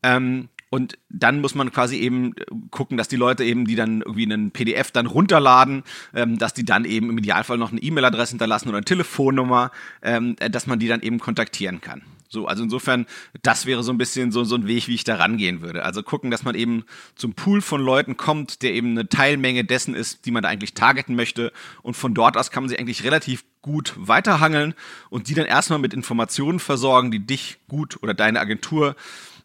Ähm, 0.02 0.48
und 0.70 0.98
dann 1.08 1.40
muss 1.40 1.54
man 1.54 1.72
quasi 1.72 1.96
eben 1.96 2.34
gucken, 2.70 2.96
dass 2.96 3.08
die 3.08 3.16
Leute 3.16 3.44
eben, 3.44 3.66
die 3.66 3.76
dann 3.76 4.02
irgendwie 4.02 4.24
einen 4.24 4.50
PDF 4.50 4.90
dann 4.90 5.06
runterladen, 5.06 5.82
ähm, 6.14 6.38
dass 6.38 6.54
die 6.54 6.64
dann 6.64 6.84
eben 6.84 7.10
im 7.10 7.18
Idealfall 7.18 7.58
noch 7.58 7.72
eine 7.72 7.80
E-Mail-Adresse 7.80 8.32
hinterlassen 8.32 8.68
oder 8.68 8.78
eine 8.78 8.84
Telefonnummer, 8.84 9.70
ähm, 10.02 10.36
äh, 10.40 10.50
dass 10.50 10.66
man 10.66 10.78
die 10.78 10.88
dann 10.88 11.00
eben 11.00 11.18
kontaktieren 11.18 11.80
kann. 11.80 12.02
So, 12.30 12.46
also 12.46 12.62
insofern, 12.62 13.06
das 13.42 13.64
wäre 13.64 13.82
so 13.82 13.90
ein 13.90 13.96
bisschen 13.96 14.32
so, 14.32 14.44
so 14.44 14.54
ein 14.56 14.66
Weg, 14.66 14.86
wie 14.86 14.94
ich 14.94 15.04
da 15.04 15.16
rangehen 15.16 15.62
würde. 15.62 15.82
Also 15.82 16.02
gucken, 16.02 16.30
dass 16.30 16.42
man 16.42 16.54
eben 16.54 16.84
zum 17.16 17.32
Pool 17.32 17.62
von 17.62 17.80
Leuten 17.80 18.18
kommt, 18.18 18.62
der 18.62 18.74
eben 18.74 18.90
eine 18.90 19.08
Teilmenge 19.08 19.64
dessen 19.64 19.94
ist, 19.94 20.26
die 20.26 20.30
man 20.30 20.42
da 20.42 20.50
eigentlich 20.50 20.74
targeten 20.74 21.16
möchte. 21.16 21.52
Und 21.80 21.94
von 21.94 22.12
dort 22.12 22.36
aus 22.36 22.50
kann 22.50 22.62
man 22.62 22.68
sich 22.68 22.78
eigentlich 22.78 23.02
relativ 23.02 23.44
gut 23.62 23.94
weiterhangeln 23.96 24.74
und 25.08 25.28
die 25.28 25.34
dann 25.34 25.46
erstmal 25.46 25.78
mit 25.78 25.94
Informationen 25.94 26.60
versorgen, 26.60 27.10
die 27.10 27.24
dich 27.24 27.58
gut 27.66 28.02
oder 28.02 28.12
deine 28.12 28.40
Agentur 28.40 28.94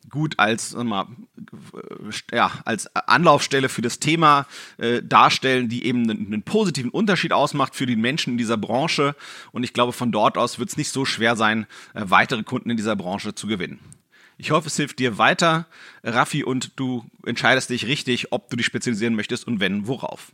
gut 0.10 0.40
als, 0.40 0.76
ja, 2.32 2.52
als 2.66 2.94
Anlaufstelle 2.96 3.70
für 3.70 3.82
das 3.82 4.00
Thema 4.00 4.48
äh, 4.78 5.02
darstellen, 5.02 5.70
die 5.70 5.86
eben 5.86 6.10
einen, 6.10 6.28
einen, 6.28 6.44
positiven 6.44 6.92
Unterschied 6.92 7.34
ausmacht 7.34 7.76
für 7.76 7.86
die 7.86 7.96
Menschen 7.96 8.34
in 8.34 8.38
dieser 8.38 8.58
Branche. 8.58 9.16
Und 9.52 9.64
ich 9.64 9.74
glaube, 9.74 9.94
von 9.94 10.12
dort 10.12 10.38
aus 10.38 10.60
wird 10.60 10.70
es 10.70 10.78
nicht 10.78 10.90
so 10.90 11.06
schwer 11.06 11.36
sein, 11.36 11.66
äh, 11.94 12.04
weitere 12.06 12.44
Kunden 12.44 12.70
in 12.70 12.78
dieser 12.78 12.96
Branche 12.96 13.36
zu 13.36 13.48
gewinnen. 13.48 13.80
Ich 14.38 14.52
hoffe, 14.52 14.68
es 14.68 14.76
hilft 14.76 15.00
dir 15.00 15.18
weiter, 15.18 15.68
Raffi, 16.04 16.44
und 16.44 16.72
du 16.76 17.06
entscheidest 17.26 17.70
dich 17.70 17.86
richtig, 17.86 18.32
ob 18.32 18.50
du 18.50 18.58
dich 18.58 18.66
spezialisieren 18.66 19.16
möchtest 19.16 19.48
und 19.48 19.60
wenn, 19.60 19.88
worauf. 19.88 20.32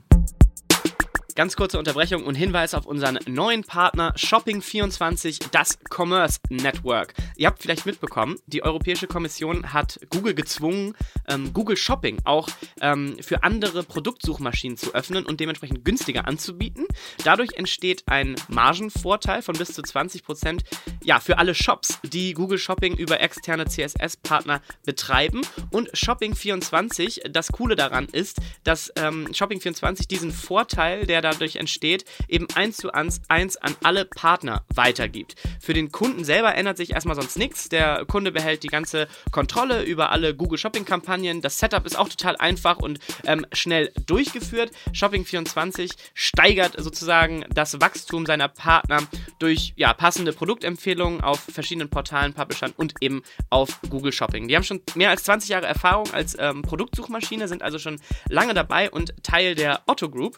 Ganz 1.39 1.55
kurze 1.55 1.79
Unterbrechung 1.79 2.25
und 2.25 2.36
Hinweis 2.36 2.74
auf 2.74 2.86
unseren 2.86 3.17
neuen 3.25 3.63
Partner 3.63 4.13
Shopping24, 4.17 5.51
das 5.51 5.79
Commerce 5.89 6.41
Network. 6.50 7.13
Ihr 7.38 7.48
habt 7.48 7.62
vielleicht 7.62 7.86
mitbekommen, 7.86 8.36
die 8.48 8.62
Europäische 8.62 9.08
Kommission 9.08 9.72
hat 9.72 10.01
Google 10.10 10.34
gezwungen, 10.34 10.98
ähm, 11.29 11.53
Google 11.53 11.77
Shopping 11.77 12.17
auch 12.25 12.50
ähm, 12.81 13.15
für 13.22 13.43
andere 13.43 13.84
Produktsuchmaschinen 13.84 14.75
zu 14.75 14.93
öffnen 14.93 15.25
und 15.25 15.39
dementsprechend 15.39 15.86
günstiger 15.86 16.27
anzubieten. 16.27 16.86
Dadurch 17.24 17.53
entsteht 17.53 18.03
ein 18.08 18.36
Margenvorteil 18.50 19.41
von 19.41 19.58
bis 19.58 19.72
zu 19.72 19.81
20 19.81 20.25
Prozent 20.25 20.65
ja, 21.01 21.22
für 21.22 21.38
alle 21.38 21.55
Shops, 21.55 22.00
die 22.03 22.34
Google 22.34 22.58
Shopping 22.58 22.98
über 22.98 23.22
externe 23.22 23.65
CSS-Partner 23.65 24.60
betreiben. 24.84 25.43
Und 25.72 25.89
Shopping24, 25.91 27.29
das 27.29 27.53
Coole 27.53 27.77
daran 27.77 28.10
ist, 28.12 28.41
dass 28.65 28.91
ähm, 28.98 29.27
Shopping24 29.31 30.05
diesen 30.10 30.34
Vorteil, 30.34 31.05
der 31.05 31.29
dadurch 31.32 31.56
entsteht, 31.58 32.06
eben 32.28 32.48
eins 32.56 32.78
zu 32.78 32.92
eins, 32.92 33.22
eins 33.28 33.58
an 33.58 33.76
alle 33.84 34.06
Partner 34.06 34.64
weitergibt. 34.74 35.36
Für 35.60 35.74
den 35.74 35.92
Kunden 35.92 36.24
selber 36.24 36.56
ändert 36.56 36.78
sich 36.78 36.92
erstmal 36.92 37.16
sonst 37.16 37.38
nichts. 37.38 37.70
Der 37.70 38.06
Kunde 38.06 38.32
behält 38.32 38.64
die 38.64 38.68
ganze 38.68 39.08
Kontrolle 39.32 39.84
über 39.84 40.12
alle 40.12 40.36
Google 40.36 40.58
Shopping-Kampagnen. 40.58 41.42
Das 41.42 41.60
Setup 41.60 41.86
ist 41.86 41.98
auch 41.98 42.10
total 42.10 42.36
einfach 42.38 42.78
und 42.78 43.00
ähm, 43.26 43.46
schnell 43.54 43.92
durchgeführt. 44.06 44.72
Shopping24 44.94 45.92
steigert 46.14 46.76
sozusagen 46.78 47.46
das 47.54 47.80
Wachstum 47.82 48.26
seiner 48.26 48.48
Partner 48.48 49.00
durch 49.40 49.74
ja, 49.76 49.94
passende 49.94 50.34
Produktempfehlungen 50.34 51.22
auf 51.22 51.40
verschiedenen 51.40 51.90
Portalen, 51.90 52.34
Publishern 52.34 52.74
und 52.78 52.94
eben 53.02 53.24
auf 53.50 53.80
Google 53.90 54.12
Shopping. 54.12 54.48
Die 54.48 54.56
haben 54.56 54.64
schon 54.64 54.82
mehr 54.96 55.10
als 55.10 55.24
20 55.24 55.50
Jahre 55.50 55.66
Erfahrung 55.66 56.12
als 56.14 56.36
ähm, 56.40 56.62
Produktsuchmaschine, 56.62 57.48
sind 57.48 57.62
also 57.62 57.80
schon 57.80 58.00
lange 58.28 58.54
dabei 58.54 58.90
und 58.90 59.14
Teil 59.24 59.56
der 59.56 59.82
Otto 59.88 60.10
Group. 60.10 60.38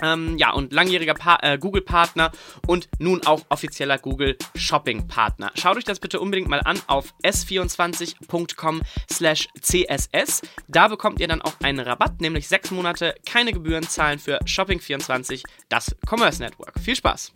Ähm, 0.00 0.36
ja, 0.38 0.52
und 0.52 0.72
langjähriger 0.72 1.14
äh, 1.42 1.58
Google-Partner 1.58 2.32
und 2.66 2.88
nun 2.98 3.24
auch 3.26 3.42
offizieller 3.48 3.98
Google 3.98 4.36
Shopping-Partner. 4.54 5.52
Schaut 5.54 5.76
euch 5.76 5.84
das 5.84 6.00
bitte 6.00 6.20
unbedingt 6.20 6.48
mal 6.48 6.60
an 6.60 6.80
auf 6.86 7.14
s24.com 7.22 8.82
slash 9.10 9.48
css. 9.60 10.42
Da 10.68 10.88
bekommt 10.88 11.20
ihr 11.20 11.28
dann 11.28 11.42
auch 11.42 11.54
einen 11.62 11.80
Rabatt, 11.80 12.20
nämlich 12.20 12.48
sechs 12.48 12.70
Monate 12.70 13.14
keine 13.26 13.52
Gebühren 13.52 13.86
zahlen 13.86 14.18
für 14.18 14.38
Shopping24, 14.44 15.42
das 15.68 15.94
Commerce 16.08 16.42
Network. 16.42 16.78
Viel 16.80 16.96
Spaß! 16.96 17.32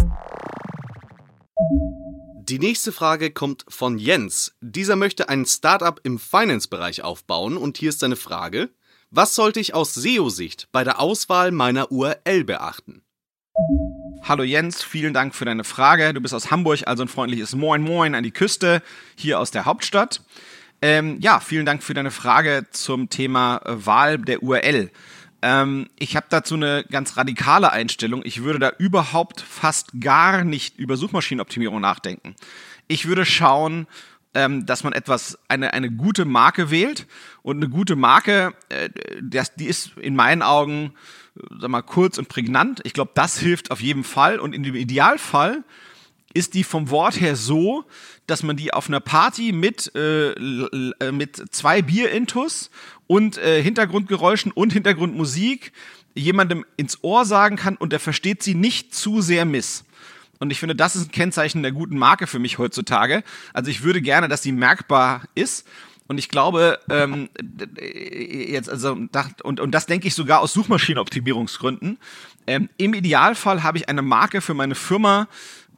Die 2.49 2.61
nächste 2.61 2.93
Frage 2.93 3.33
kommt 3.33 3.65
von 3.69 3.99
Jens. 3.99 4.55
Dieser 4.61 4.95
möchte 4.95 5.29
ein 5.29 5.47
Startup 5.47 5.99
im 6.05 6.21
Finance-Bereich 6.21 7.03
aufbauen 7.03 7.57
und 7.57 7.77
hier 7.77 7.89
ist 7.89 7.99
seine 7.99 8.15
Frage. 8.15 8.71
Was 9.11 9.37
sollte 9.37 9.61
ich 9.61 9.73
aus 9.73 9.95
SEO-Sicht 9.95 10.69
bei 10.73 10.83
der 10.83 10.99
Auswahl 10.99 11.53
meiner 11.53 11.93
URL 11.93 12.43
beachten? 12.43 13.03
Hallo 14.25 14.43
Jens, 14.43 14.83
vielen 14.83 15.15
Dank 15.15 15.35
für 15.35 15.45
deine 15.45 15.63
Frage. 15.63 16.13
Du 16.13 16.21
bist 16.21 16.35
aus 16.35 16.51
Hamburg, 16.51 16.81
also 16.87 17.05
ein 17.05 17.09
freundliches 17.09 17.55
Moin 17.55 17.83
Moin 17.83 18.17
an 18.17 18.25
die 18.25 18.33
Küste 18.33 18.83
hier 19.15 19.39
aus 19.39 19.53
der 19.53 19.65
Hauptstadt. 19.65 20.23
Ähm, 20.83 21.19
ja, 21.21 21.39
vielen 21.39 21.65
Dank 21.65 21.85
für 21.85 21.95
deine 21.95 22.11
Frage 22.11 22.67
zum 22.73 23.09
Thema 23.09 23.61
äh, 23.65 23.87
Wahl 23.87 24.19
der 24.19 24.43
URL. 24.43 24.91
Ähm, 25.41 25.89
ich 25.99 26.17
habe 26.17 26.27
dazu 26.29 26.55
eine 26.55 26.85
ganz 26.91 27.17
radikale 27.17 27.71
Einstellung. 27.71 28.23
Ich 28.25 28.43
würde 28.43 28.59
da 28.59 28.73
überhaupt 28.77 29.41
fast 29.41 30.01
gar 30.01 30.43
nicht 30.43 30.79
über 30.79 30.97
Suchmaschinenoptimierung 30.97 31.81
nachdenken. 31.81 32.35
Ich 32.89 33.07
würde 33.07 33.25
schauen, 33.25 33.87
ähm, 34.37 34.67
dass 34.67 34.85
man 34.85 34.93
etwas, 34.93 35.39
eine, 35.49 35.73
eine 35.73 35.91
gute 35.91 36.27
Marke 36.27 36.71
wählt. 36.71 37.07
Und 37.43 37.57
eine 37.57 37.71
gute 37.71 37.97
Marke, 37.97 38.53
äh, 38.69 38.91
das, 39.23 39.55
die 39.55 39.65
ist 39.65 39.97
in 39.97 40.15
meinen 40.15 40.43
Augen, 40.43 40.93
äh, 41.37 41.55
sag 41.59 41.71
mal, 41.71 41.81
kurz 41.81 42.19
und 42.19 42.29
prägnant. 42.29 42.81
Ich 42.85 42.93
glaube, 42.93 43.13
das 43.15 43.39
hilft 43.39 43.71
auf 43.71 43.81
jeden 43.81 44.05
Fall. 44.05 44.39
Und 44.39 44.55
in 44.55 44.63
dem 44.63 44.75
Idealfall 44.75 45.65
ist 46.35 46.53
die 46.53 46.65
vom 46.65 46.91
Wort 46.91 47.19
her 47.19 47.35
so, 47.35 47.87
dass 48.27 48.43
man 48.43 48.59
die 48.59 48.75
auf 48.75 48.89
einer 48.89 49.01
Party 49.01 49.53
mit, 49.53 49.91
äh, 49.95 50.33
äh 50.33 51.13
mit 51.13 51.43
zwei 51.51 51.81
Bier-Intus 51.81 52.71
und 53.07 53.39
äh, 53.39 53.63
Hintergrundgeräuschen 53.63 54.53
und 54.53 54.75
Hintergrundmusik 54.75 55.73
jemandem 56.15 56.67
ins 56.77 57.03
Ohr 57.03 57.25
sagen 57.25 57.57
kann 57.57 57.77
und 57.77 57.95
er 57.95 58.01
versteht 58.01 58.43
sie 58.43 58.55
nicht 58.55 58.95
zu 58.95 59.23
sehr 59.23 59.47
miss. 59.47 59.85
Und 60.39 60.51
ich 60.51 60.61
finde, 60.61 60.75
das 60.75 60.97
ist 60.97 61.09
ein 61.09 61.13
Kennzeichen 61.13 61.63
der 61.63 61.73
guten 61.73 61.99
Marke 61.99 62.27
für 62.27 62.39
mich 62.39 62.59
heutzutage. 62.59 63.23
Also 63.53 63.71
ich 63.71 63.83
würde 63.83 64.03
gerne, 64.03 64.29
dass 64.29 64.43
sie 64.43 64.53
merkbar 64.53 65.23
ist. 65.35 65.67
Und 66.09 66.19
ich 66.19 66.29
glaube, 66.29 66.79
ähm, 66.89 67.29
jetzt, 67.81 68.71
also, 68.71 68.97
und, 69.43 69.61
und 69.61 69.71
das 69.73 69.87
denke 69.87 70.07
ich 70.07 70.15
sogar 70.15 70.41
aus 70.41 70.53
Suchmaschinenoptimierungsgründen. 70.53 71.99
Ähm, 72.47 72.69
Im 72.77 72.95
Idealfall 72.95 73.65
habe 73.65 73.79
ich 73.79 73.89
eine 73.89 74.03
Marke 74.03 74.41
für 74.41 74.55
meine 74.55 74.77
Firma, 74.77 75.27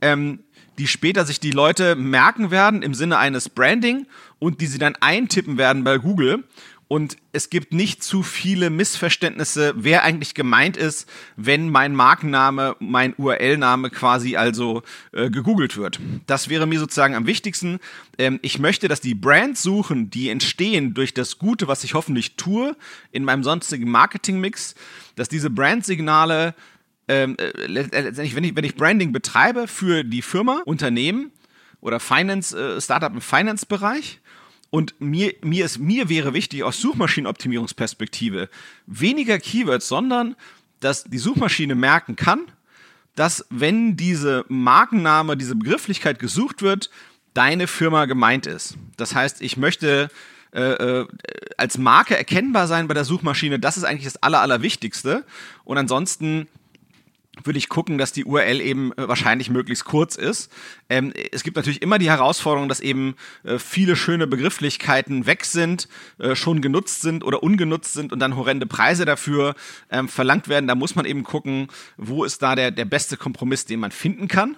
ähm, 0.02 0.40
die 0.76 0.86
später 0.86 1.24
sich 1.24 1.40
die 1.40 1.50
Leute 1.50 1.96
merken 1.96 2.50
werden 2.50 2.82
im 2.82 2.94
Sinne 2.94 3.18
eines 3.18 3.48
Branding 3.48 4.06
und 4.38 4.60
die 4.60 4.66
sie 4.66 4.78
dann 4.78 4.96
eintippen 5.00 5.56
werden 5.56 5.82
bei 5.82 5.98
Google 5.98 6.44
und 6.88 7.18
es 7.32 7.50
gibt 7.50 7.74
nicht 7.74 8.02
zu 8.02 8.22
viele 8.22 8.70
Missverständnisse, 8.70 9.74
wer 9.76 10.04
eigentlich 10.04 10.34
gemeint 10.34 10.78
ist, 10.78 11.08
wenn 11.36 11.68
mein 11.68 11.94
Markenname, 11.94 12.76
mein 12.80 13.14
URL-Name 13.18 13.90
quasi 13.90 14.36
also 14.36 14.82
äh, 15.12 15.28
gegoogelt 15.28 15.76
wird. 15.76 16.00
Das 16.26 16.48
wäre 16.48 16.66
mir 16.66 16.78
sozusagen 16.78 17.14
am 17.14 17.26
wichtigsten. 17.26 17.78
Ähm, 18.16 18.40
ich 18.40 18.58
möchte, 18.58 18.88
dass 18.88 19.02
die 19.02 19.14
Brandsuchen, 19.14 20.08
die 20.08 20.30
entstehen 20.30 20.94
durch 20.94 21.12
das 21.12 21.36
Gute, 21.38 21.68
was 21.68 21.84
ich 21.84 21.92
hoffentlich 21.92 22.36
tue 22.36 22.74
in 23.12 23.22
meinem 23.22 23.44
sonstigen 23.44 23.90
Marketingmix, 23.90 24.74
dass 25.14 25.28
diese 25.28 25.50
Brandsignale 25.50 26.54
ähm, 27.06 27.36
äh, 27.38 27.66
letztendlich, 27.66 28.34
wenn 28.34 28.44
ich, 28.44 28.56
wenn 28.56 28.64
ich 28.64 28.76
Branding 28.76 29.12
betreibe 29.12 29.68
für 29.68 30.04
die 30.04 30.22
Firma, 30.22 30.62
Unternehmen 30.64 31.32
oder 31.82 32.00
Finance, 32.00 32.58
äh, 32.58 32.80
Startup 32.80 33.12
im 33.12 33.20
Finance-Bereich, 33.20 34.20
und 34.70 35.00
mir, 35.00 35.34
mir, 35.42 35.64
ist, 35.64 35.78
mir 35.78 36.08
wäre 36.08 36.34
wichtig 36.34 36.62
aus 36.62 36.80
Suchmaschinenoptimierungsperspektive 36.80 38.48
weniger 38.86 39.38
Keywords, 39.38 39.88
sondern 39.88 40.36
dass 40.80 41.04
die 41.04 41.18
Suchmaschine 41.18 41.74
merken 41.74 42.16
kann, 42.16 42.40
dass 43.14 43.46
wenn 43.50 43.96
diese 43.96 44.44
Markenname, 44.48 45.36
diese 45.36 45.56
Begrifflichkeit 45.56 46.18
gesucht 46.18 46.62
wird, 46.62 46.90
deine 47.34 47.66
Firma 47.66 48.04
gemeint 48.04 48.46
ist. 48.46 48.76
Das 48.96 49.14
heißt, 49.14 49.42
ich 49.42 49.56
möchte 49.56 50.08
äh, 50.52 50.60
äh, 50.60 51.06
als 51.56 51.78
Marke 51.78 52.16
erkennbar 52.16 52.66
sein 52.66 52.88
bei 52.88 52.94
der 52.94 53.04
Suchmaschine. 53.04 53.58
Das 53.58 53.76
ist 53.76 53.84
eigentlich 53.84 54.04
das 54.04 54.22
Aller, 54.22 54.40
Allerwichtigste. 54.40 55.24
Und 55.64 55.78
ansonsten 55.78 56.46
würde 57.44 57.58
ich 57.58 57.68
gucken, 57.68 57.98
dass 57.98 58.12
die 58.12 58.24
URL 58.24 58.60
eben 58.60 58.92
äh, 58.92 59.08
wahrscheinlich 59.08 59.50
möglichst 59.50 59.84
kurz 59.84 60.16
ist. 60.16 60.50
Ähm, 60.88 61.12
es 61.32 61.42
gibt 61.42 61.56
natürlich 61.56 61.82
immer 61.82 61.98
die 61.98 62.10
Herausforderung, 62.10 62.68
dass 62.68 62.80
eben 62.80 63.14
äh, 63.44 63.58
viele 63.58 63.96
schöne 63.96 64.26
Begrifflichkeiten 64.26 65.26
weg 65.26 65.44
sind, 65.44 65.88
äh, 66.18 66.34
schon 66.34 66.60
genutzt 66.60 67.02
sind 67.02 67.24
oder 67.24 67.42
ungenutzt 67.42 67.92
sind 67.92 68.12
und 68.12 68.18
dann 68.20 68.36
horrende 68.36 68.66
Preise 68.66 69.04
dafür 69.04 69.54
ähm, 69.90 70.08
verlangt 70.08 70.48
werden. 70.48 70.66
Da 70.66 70.74
muss 70.74 70.94
man 70.94 71.04
eben 71.04 71.24
gucken, 71.24 71.68
wo 71.96 72.24
ist 72.24 72.42
da 72.42 72.54
der, 72.54 72.70
der 72.70 72.84
beste 72.84 73.16
Kompromiss, 73.16 73.64
den 73.64 73.80
man 73.80 73.90
finden 73.90 74.28
kann. 74.28 74.56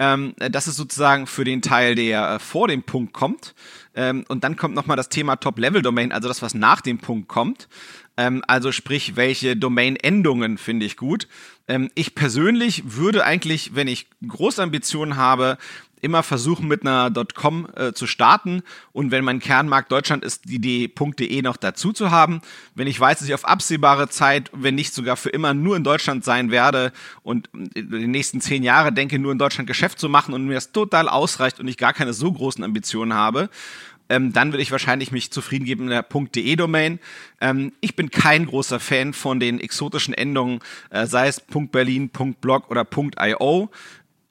Ähm, 0.00 0.34
das 0.38 0.66
ist 0.66 0.76
sozusagen 0.76 1.26
für 1.26 1.44
den 1.44 1.60
Teil, 1.60 1.94
der 1.94 2.36
äh, 2.36 2.38
vor 2.38 2.68
dem 2.68 2.82
Punkt 2.82 3.12
kommt. 3.12 3.54
Ähm, 3.94 4.24
und 4.28 4.44
dann 4.44 4.56
kommt 4.56 4.74
nochmal 4.74 4.96
das 4.96 5.10
Thema 5.10 5.36
Top-Level-Domain, 5.36 6.10
also 6.10 6.26
das, 6.26 6.40
was 6.40 6.54
nach 6.54 6.80
dem 6.80 6.98
Punkt 6.98 7.28
kommt. 7.28 7.68
Ähm, 8.20 8.42
also 8.46 8.70
sprich, 8.70 9.16
welche 9.16 9.56
Domain-Endungen 9.56 10.58
finde 10.58 10.84
ich 10.84 10.98
gut. 10.98 11.26
Ähm, 11.68 11.90
ich 11.94 12.14
persönlich 12.14 12.82
würde 12.84 13.24
eigentlich, 13.24 13.74
wenn 13.74 13.88
ich 13.88 14.08
große 14.28 14.62
Ambitionen 14.62 15.16
habe, 15.16 15.56
immer 16.02 16.22
versuchen, 16.22 16.68
mit 16.68 16.82
einer 16.82 17.10
.com 17.34 17.68
äh, 17.76 17.92
zu 17.92 18.06
starten 18.06 18.62
und 18.92 19.10
wenn 19.10 19.24
mein 19.24 19.38
Kernmarkt 19.38 19.90
Deutschland 19.90 20.24
ist, 20.24 20.42
die 20.46 20.58
.de 20.60 21.42
noch 21.42 21.56
dazu 21.56 21.92
zu 21.92 22.10
haben. 22.10 22.40
Wenn 22.74 22.86
ich 22.86 22.98
weiß, 22.98 23.18
dass 23.18 23.28
ich 23.28 23.34
auf 23.34 23.46
absehbare 23.46 24.08
Zeit, 24.08 24.50
wenn 24.52 24.74
nicht 24.74 24.94
sogar 24.94 25.16
für 25.16 25.30
immer 25.30 25.54
nur 25.54 25.76
in 25.76 25.84
Deutschland 25.84 26.24
sein 26.24 26.50
werde 26.50 26.92
und 27.22 27.48
in 27.52 27.90
den 27.90 28.10
nächsten 28.10 28.40
zehn 28.40 28.62
Jahre 28.62 28.92
denke, 28.92 29.18
nur 29.18 29.32
in 29.32 29.38
Deutschland 29.38 29.66
Geschäft 29.66 29.98
zu 29.98 30.08
machen 30.08 30.34
und 30.34 30.46
mir 30.46 30.54
das 30.54 30.72
total 30.72 31.08
ausreicht 31.08 31.60
und 31.60 31.68
ich 31.68 31.76
gar 31.76 31.92
keine 31.92 32.12
so 32.12 32.32
großen 32.32 32.64
Ambitionen 32.64 33.14
habe, 33.14 33.50
ähm, 34.10 34.32
dann 34.32 34.52
würde 34.52 34.62
ich 34.62 34.72
wahrscheinlich 34.72 35.12
mich 35.12 35.30
zufrieden 35.30 35.64
geben 35.64 35.84
in 35.84 35.90
der 35.90 36.02
.de-Domain. 36.02 36.98
Ähm, 37.40 37.72
ich 37.80 37.96
bin 37.96 38.10
kein 38.10 38.44
großer 38.44 38.80
Fan 38.80 39.14
von 39.14 39.40
den 39.40 39.60
exotischen 39.60 40.12
Endungen, 40.12 40.58
äh, 40.90 41.06
sei 41.06 41.28
es 41.28 41.40
.berlin, 41.72 42.10
.blog 42.10 42.70
oder 42.70 42.86
.io. 43.24 43.70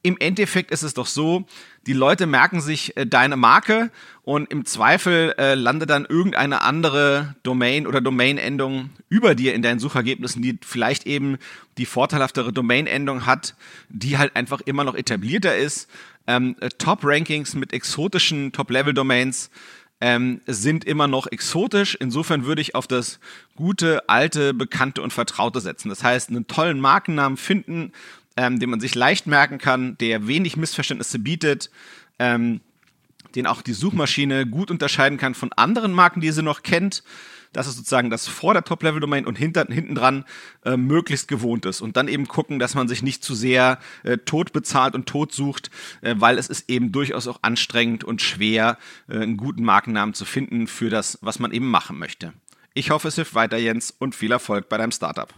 im 0.03 0.17
Endeffekt 0.19 0.71
ist 0.71 0.83
es 0.83 0.93
doch 0.93 1.07
so, 1.07 1.45
die 1.88 1.93
Leute 1.93 2.27
merken 2.27 2.62
sich 2.62 2.95
äh, 2.98 3.07
deine 3.07 3.38
Marke 3.38 3.89
und 4.24 4.51
im 4.51 4.65
Zweifel 4.65 5.33
äh, 5.38 5.55
landet 5.55 5.89
dann 5.89 6.05
irgendeine 6.05 6.62
andere 6.62 7.36
Domain 7.43 7.88
oder 7.88 8.01
Domain-Endung 8.01 8.91
über 9.07 9.33
dir 9.33 9.55
in 9.55 9.62
deinen 9.62 9.79
Suchergebnissen, 9.79 10.41
die 10.41 10.59
vielleicht 10.62 11.07
eben 11.07 11.38
die 11.77 11.86
vorteilhaftere 11.86 12.53
Domain-Endung 12.53 13.25
hat, 13.25 13.55
die 13.88 14.17
halt 14.17 14.36
einfach 14.36 14.62
immer 14.62 14.83
noch 14.83 14.95
etablierter 14.95 15.55
ist. 15.55 15.89
Ähm, 16.29 16.55
äh, 16.59 16.69
Top-Rankings 16.69 17.55
mit 17.55 17.74
exotischen 17.74 18.51
Top-Level-Domains 18.51 19.50
ähm, 20.00 20.41
sind 20.45 20.86
immer 20.86 21.07
noch 21.07 21.25
exotisch. 21.25 21.98
Insofern 22.00 22.45
würde 22.45 22.62
ich 22.62 22.75
auf 22.75 22.86
das 22.86 23.19
gute, 23.55 24.07
alte, 24.07 24.53
bekannte 24.53 25.01
und 25.01 25.12
vertraute 25.12 25.59
setzen. 25.59 25.89
Das 25.89 26.03
heißt, 26.03 26.29
einen 26.29 26.45
tollen 26.45 26.79
Markennamen 26.79 27.36
finden, 27.36 27.93
ähm, 28.38 28.59
den 28.59 28.69
man 28.69 28.79
sich 28.79 28.93
leicht 28.93 29.25
merken 29.25 29.57
kann, 29.57 29.98
der 29.98 30.27
wenig 30.27 30.55
Missverständnisse 30.55 31.17
bietet, 31.17 31.71
ähm, 32.19 32.62
den 33.33 33.48
auch 33.48 33.63
die 33.63 33.74
Suchmaschine 33.74 34.45
gut 34.45 34.69
unterscheiden 34.69 35.17
kann 35.17 35.33
von 35.33 35.51
anderen 35.53 35.93
Marken, 35.93 36.21
die 36.21 36.31
sie 36.31 36.43
noch 36.43 36.62
kennt. 36.62 37.03
Das 37.53 37.68
ist 37.68 37.77
sozusagen 37.77 38.10
das 38.10 38.27
vor 38.27 38.53
der 38.53 38.63
Top-Level-Domain 38.63 39.25
und 39.25 39.38
hinter, 39.38 39.65
hinten 39.65 39.96
dran 39.96 40.25
äh, 40.65 40.77
möglichst 40.77 41.27
gewohnt 41.27 41.65
ist. 41.65 41.82
Und 41.82 41.98
dann 41.98 42.08
eben 42.08 42.27
gucken, 42.27 42.60
dass 42.60 42.75
man 42.75 42.88
sich 42.88 43.01
nicht 43.01 43.24
zu 43.24 43.36
sehr 43.36 43.79
äh, 44.03 44.18
tot 44.18 44.53
bezahlt 44.53 44.96
und 44.96 45.08
tot 45.08 45.34
sucht, 45.34 45.72
äh, 46.01 46.15
weil 46.18 46.38
es 46.38 46.48
ist 46.48 46.70
eben 46.70 46.91
durchaus 46.91 47.27
auch 47.27 47.39
anstrengend 47.41 48.03
und 48.03 48.22
schwer, 48.22 48.77
äh, 49.08 49.18
einen 49.18 49.38
guten 49.38 49.63
Markennamen 49.63 50.13
zu 50.13 50.25
finden 50.25 50.68
für 50.68 50.89
das, 50.89 51.18
was 51.22 51.39
man 51.39 51.51
eben 51.51 51.70
machen 51.70 51.98
möchte. 51.98 52.34
Ich 52.74 52.91
hoffe, 52.91 53.08
es 53.08 53.15
hilft 53.15 53.36
weiter, 53.36 53.58
Jens, 53.58 53.91
und 53.98 54.15
viel 54.15 54.32
Erfolg 54.32 54.70
bei 54.70 54.77
deinem 54.77 54.91
Startup. 54.91 55.34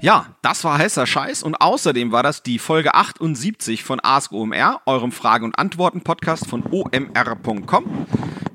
Ja, 0.00 0.36
das 0.42 0.64
war 0.64 0.78
heißer 0.78 1.06
Scheiß 1.06 1.42
und 1.42 1.56
außerdem 1.56 2.12
war 2.12 2.22
das 2.22 2.42
die 2.42 2.58
Folge 2.58 2.94
78 2.94 3.82
von 3.82 4.00
Ask 4.02 4.32
OMR, 4.32 4.82
eurem 4.86 5.12
Frage- 5.12 5.44
und 5.44 5.58
Antworten-Podcast 5.58 6.46
von 6.46 6.62
omr.com. 6.70 8.06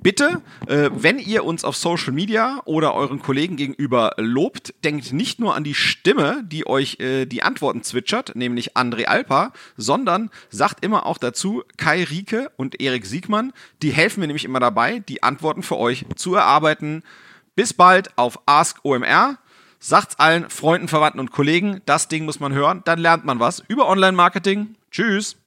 Bitte, 0.09 0.41
äh, 0.65 0.89
wenn 0.91 1.19
ihr 1.19 1.43
uns 1.43 1.63
auf 1.63 1.75
Social 1.75 2.11
Media 2.13 2.63
oder 2.65 2.95
euren 2.95 3.21
Kollegen 3.21 3.57
gegenüber 3.57 4.15
lobt, 4.17 4.73
denkt 4.83 5.13
nicht 5.13 5.39
nur 5.39 5.55
an 5.55 5.63
die 5.63 5.75
Stimme, 5.75 6.41
die 6.43 6.65
euch 6.65 6.99
äh, 6.99 7.27
die 7.27 7.43
Antworten 7.43 7.83
zwitschert, 7.83 8.35
nämlich 8.35 8.75
André 8.75 9.05
Alpa, 9.05 9.53
sondern 9.77 10.31
sagt 10.49 10.83
immer 10.83 11.05
auch 11.05 11.19
dazu 11.19 11.61
Kai 11.77 12.05
Rieke 12.05 12.51
und 12.57 12.81
Erik 12.81 13.05
Siegmann. 13.05 13.53
Die 13.83 13.91
helfen 13.91 14.21
mir 14.21 14.25
nämlich 14.25 14.45
immer 14.45 14.59
dabei, 14.59 14.97
die 14.97 15.21
Antworten 15.21 15.61
für 15.61 15.77
euch 15.77 16.07
zu 16.15 16.33
erarbeiten. 16.33 17.03
Bis 17.53 17.75
bald 17.75 18.17
auf 18.17 18.39
Ask 18.47 18.83
OMR. 18.83 19.37
Sagt's 19.77 20.17
allen 20.17 20.49
Freunden, 20.49 20.87
Verwandten 20.87 21.19
und 21.19 21.31
Kollegen, 21.31 21.81
das 21.85 22.07
Ding 22.07 22.25
muss 22.25 22.39
man 22.39 22.51
hören, 22.51 22.81
dann 22.83 22.97
lernt 22.97 23.25
man 23.25 23.39
was 23.39 23.63
über 23.67 23.87
Online-Marketing. 23.87 24.75
Tschüss. 24.89 25.37